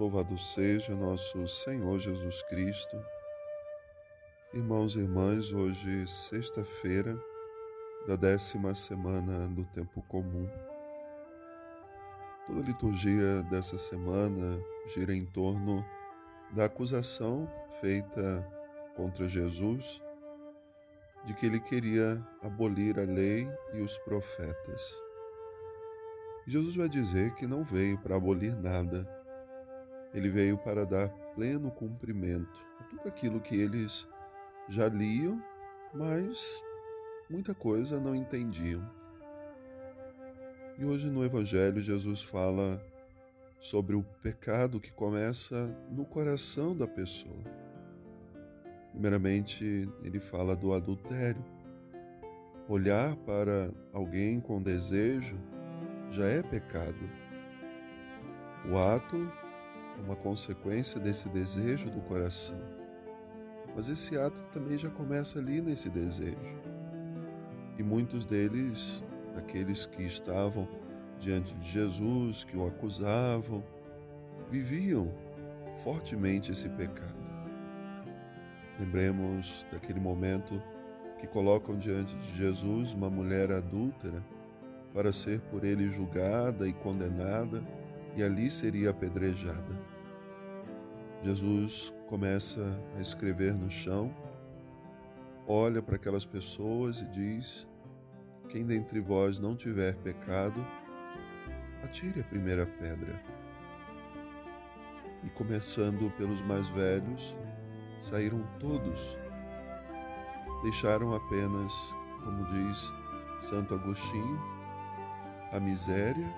[0.00, 2.96] Louvado seja nosso Senhor Jesus Cristo.
[4.54, 7.22] Irmãos e irmãs, hoje, sexta-feira
[8.06, 10.48] da décima semana do tempo comum.
[12.46, 15.84] Toda a liturgia dessa semana gira em torno
[16.52, 17.46] da acusação
[17.82, 18.42] feita
[18.96, 20.00] contra Jesus
[21.26, 24.98] de que ele queria abolir a lei e os profetas.
[26.46, 29.19] Jesus vai dizer que não veio para abolir nada,
[30.12, 34.08] ele veio para dar pleno cumprimento a tudo aquilo que eles
[34.68, 35.42] já liam,
[35.94, 36.62] mas
[37.28, 38.88] muita coisa não entendiam.
[40.78, 42.80] E hoje no Evangelho, Jesus fala
[43.60, 47.44] sobre o pecado que começa no coração da pessoa.
[48.92, 51.44] Primeiramente, ele fala do adultério.
[52.68, 55.36] Olhar para alguém com desejo
[56.10, 57.08] já é pecado.
[58.70, 59.30] O ato
[60.00, 62.58] é uma consequência desse desejo do coração.
[63.76, 66.58] Mas esse ato também já começa ali nesse desejo.
[67.78, 69.04] E muitos deles,
[69.36, 70.66] aqueles que estavam
[71.18, 73.62] diante de Jesus, que o acusavam,
[74.50, 75.12] viviam
[75.84, 77.20] fortemente esse pecado.
[78.78, 80.60] Lembremos daquele momento
[81.18, 84.24] que colocam diante de Jesus uma mulher adúltera
[84.94, 87.62] para ser por ele julgada e condenada
[88.16, 89.89] e ali seria apedrejada.
[91.22, 92.60] Jesus começa
[92.96, 94.10] a escrever no chão,
[95.46, 97.68] olha para aquelas pessoas e diz:
[98.48, 100.66] Quem dentre vós não tiver pecado,
[101.84, 103.22] atire a primeira pedra.
[105.22, 107.36] E começando pelos mais velhos,
[108.00, 109.18] saíram todos.
[110.62, 112.90] Deixaram apenas, como diz
[113.42, 114.40] Santo Agostinho,
[115.52, 116.34] a miséria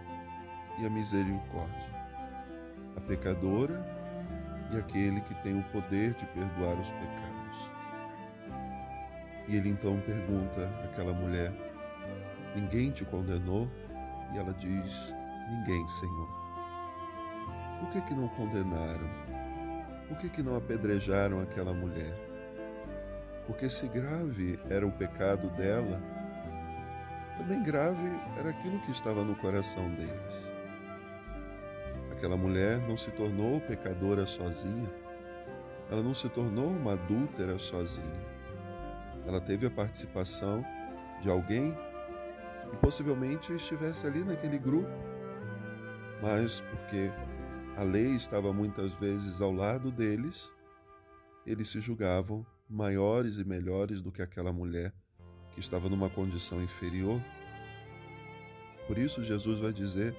[0.81, 2.07] e a misericórdia,
[2.97, 4.02] a pecadora
[4.73, 7.71] e aquele que tem o poder de perdoar os pecados.
[9.47, 11.53] E ele então pergunta àquela mulher:
[12.55, 13.69] Ninguém te condenou?
[14.33, 15.15] E ela diz:
[15.51, 16.29] Ninguém, Senhor.
[17.81, 19.11] Por que, que não condenaram?
[20.09, 22.15] Por que, que não apedrejaram aquela mulher?
[23.47, 26.01] Porque se grave era o pecado dela,
[27.37, 28.09] também grave
[28.39, 30.62] era aquilo que estava no coração deles.
[32.23, 34.89] Aquela mulher não se tornou pecadora sozinha,
[35.91, 38.25] ela não se tornou uma adúltera sozinha.
[39.27, 40.65] Ela teve a participação
[41.21, 41.77] de alguém
[42.71, 44.89] que possivelmente estivesse ali naquele grupo,
[46.23, 47.11] mas porque
[47.77, 50.53] a lei estava muitas vezes ao lado deles,
[51.45, 54.95] eles se julgavam maiores e melhores do que aquela mulher
[55.51, 57.21] que estava numa condição inferior.
[58.87, 60.15] Por isso, Jesus vai dizer: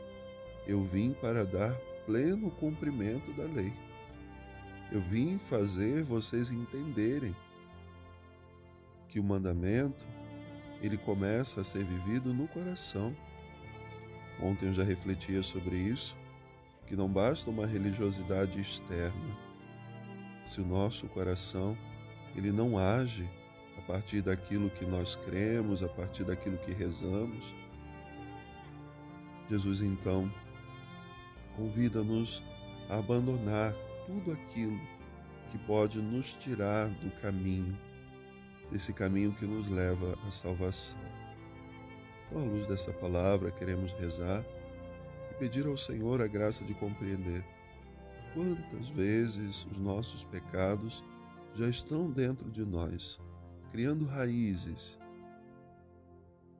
[0.68, 1.74] Eu vim para dar
[2.06, 3.74] pleno cumprimento da lei.
[4.92, 7.36] Eu vim fazer vocês entenderem
[9.10, 10.06] que o mandamento
[10.82, 13.16] ele começa a ser vivido no coração.
[14.42, 16.16] Ontem eu já refletia sobre isso,
[16.86, 19.38] que não basta uma religiosidade externa.
[20.46, 21.78] Se o nosso coração
[22.36, 23.30] ele não age
[23.78, 27.54] a partir daquilo que nós cremos, a partir daquilo que rezamos,
[29.50, 30.32] Jesus então
[31.56, 32.44] convida-nos
[32.90, 33.74] a abandonar
[34.06, 34.80] tudo aquilo
[35.52, 37.78] que pode nos tirar do caminho,
[38.72, 41.00] desse caminho que nos leva à salvação.
[42.28, 44.44] Então, à luz dessa palavra, queremos rezar
[45.32, 47.44] e pedir ao Senhor a graça de compreender
[48.34, 51.04] quantas vezes os nossos pecados
[51.54, 53.22] já estão dentro de nós,
[53.72, 54.98] criando raízes,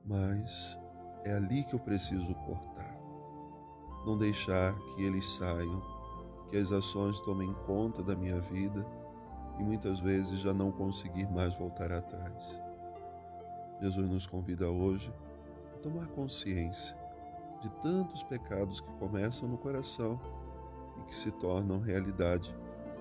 [0.06, 0.78] mas
[1.24, 2.93] é ali que eu preciso cortar
[4.04, 5.82] não deixar que eles saiam,
[6.50, 8.86] que as ações tomem conta da minha vida
[9.58, 12.60] e muitas vezes já não conseguir mais voltar atrás.
[13.80, 15.12] Jesus nos convida hoje
[15.74, 16.96] a tomar consciência
[17.60, 20.20] de tantos pecados que começam no coração
[20.98, 22.54] e que se tornam realidade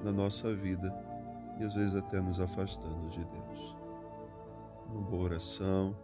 [0.04, 0.94] na nossa vida
[1.60, 3.76] e às vezes até nos afastando de Deus.
[4.90, 5.96] Uma boa oração.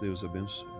[0.00, 0.73] Deus abençoe.